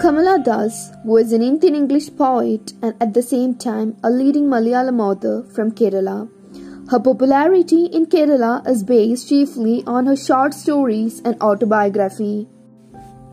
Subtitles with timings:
[0.00, 4.98] Kamala Das was an Indian English poet and at the same time a leading Malayalam
[4.98, 6.30] author from Kerala.
[6.90, 12.48] Her popularity in Kerala is based chiefly on her short stories and autobiography.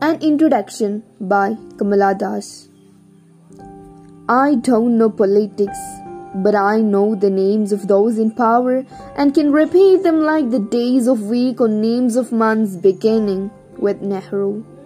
[0.02, 2.68] An introduction by Kamala Das.
[4.28, 5.78] I don't know politics,
[6.34, 8.84] but I know the names of those in power
[9.16, 14.02] and can repeat them like the days of week or names of months beginning with
[14.02, 14.77] Nehru.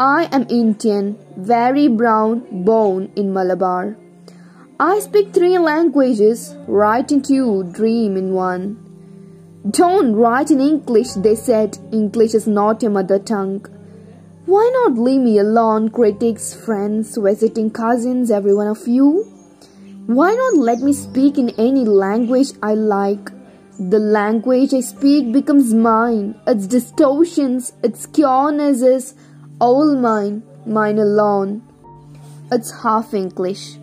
[0.00, 3.98] I am Indian, very brown, born in Malabar.
[4.78, 8.78] I speak three languages, write in two, dream in one.
[9.68, 11.76] Don't write in English, they said.
[11.92, 13.66] English is not your mother tongue.
[14.46, 19.24] Why not leave me alone, critics, friends, visiting cousins, every one of you?
[20.06, 23.32] Why not let me speak in any language I like?
[23.78, 29.14] The language I speak becomes mine, its distortions, its curenesses,
[29.60, 31.62] all mine, mine alone.
[32.50, 33.76] It's half English,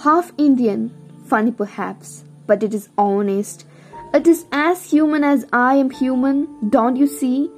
[0.00, 0.92] half Indian,
[1.26, 3.64] funny perhaps, but it is honest.
[4.12, 7.50] It is as human as I am human, don't you see?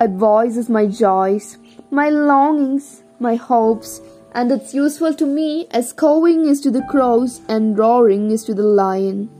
[0.00, 1.58] It voices my joys,
[1.92, 4.00] my longings, my hopes,
[4.34, 8.54] and it's useful to me as cawing is to the crows and roaring is to
[8.54, 9.30] the lion.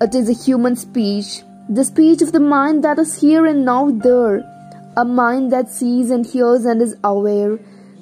[0.00, 3.90] It is a human speech, the speech of the mind that is here and now
[3.90, 4.44] there
[4.98, 7.58] a mind that sees and hears and is aware.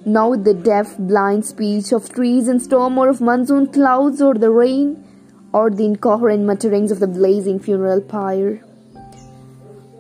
[0.06, 4.50] Now the deaf, blind speech of trees and storm or of monsoon clouds or the
[4.50, 5.05] rain
[5.53, 8.62] or the incoherent mutterings of the blazing funeral pyre.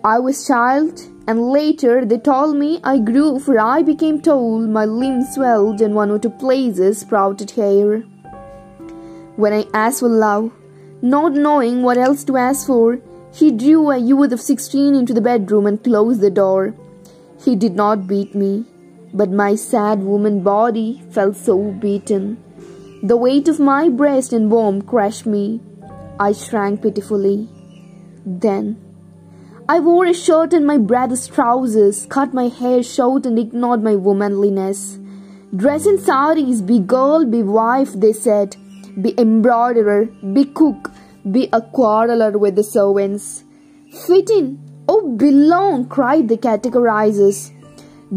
[0.04, 4.86] I was child, and later they told me I grew, for I became tall, my
[4.86, 8.00] limbs swelled, and one or two places sprouted hair.
[9.34, 10.50] When I asked for love,
[11.02, 13.00] not knowing what else to ask for,
[13.34, 16.74] he drew a youth of sixteen into the bedroom and closed the door.
[17.44, 18.64] He did not beat me,
[19.12, 22.42] but my sad woman body felt so beaten.
[23.02, 25.60] The weight of my breast and womb crushed me.
[26.18, 27.48] I shrank pitifully.
[28.24, 28.82] Then
[29.68, 33.96] I wore a shirt and my brother's trousers, cut my hair short and ignored my
[33.96, 34.98] womanliness.
[35.54, 38.56] Dress in saris, be girl, be wife, they said.
[39.00, 40.92] Be embroiderer, be cook,
[41.30, 43.42] be a quarreler with the servants.
[44.06, 44.58] Fit in,
[44.88, 47.52] Oh, belong, cried the categorizers.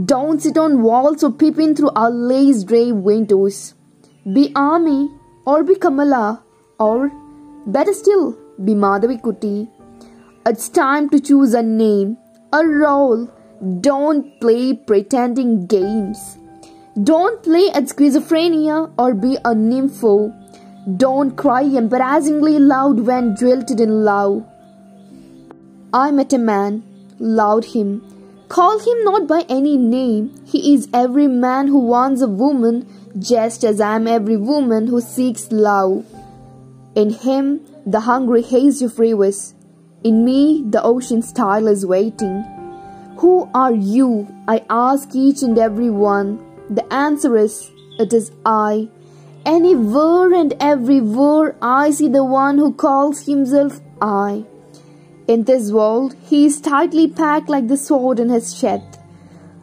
[0.05, 3.73] Don't sit on walls or peep in through our lace draped windows.
[4.31, 5.09] Be Army,
[5.45, 6.43] or be Kamala,
[6.79, 7.11] or,
[7.65, 9.67] better still, be Madhavikutty.
[10.45, 12.17] It's time to choose a name,
[12.53, 13.27] a role.
[13.81, 16.37] Don't play pretending games.
[17.03, 20.33] Don't play at schizophrenia or be a nympho.
[20.97, 24.45] Don't cry embarrassingly loud when jilted in love.
[25.91, 26.83] I met a man,
[27.17, 28.03] loved him.
[28.47, 30.33] Call him not by any name.
[30.45, 32.85] He is every man who wants a woman,
[33.17, 36.05] just as I am every woman who seeks love.
[36.93, 39.55] In him, the hungry haze rivers.
[40.03, 42.43] In me, the ocean style is waiting.
[43.17, 44.27] Who are you?
[44.47, 46.39] I ask each and every one.
[46.69, 48.89] The answer is, it is I.
[49.43, 54.45] Anywhere and everywhere, I see the one who calls himself I.
[55.29, 58.99] In this world, he is tightly packed like the sword in his chest.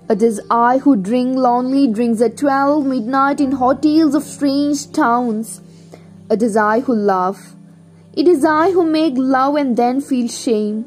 [0.09, 5.61] It is I who drink lonely drinks at twelve midnight in hotels of strange towns.
[6.31, 7.57] It is I who love.
[8.13, 10.85] It is I who make love and then feel shame.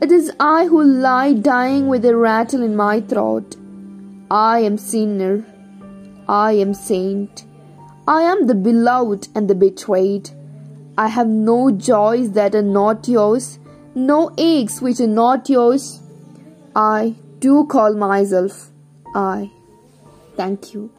[0.00, 3.56] It is I who lie dying with a rattle in my throat.
[4.30, 5.44] I am sinner.
[6.28, 7.44] I am saint.
[8.06, 10.30] I am the beloved and the betrayed.
[10.96, 13.58] I have no joys that are not yours
[13.94, 16.00] no eggs which are not yours.
[16.74, 18.70] I do call myself
[19.14, 19.50] I.
[20.36, 20.90] Thank you.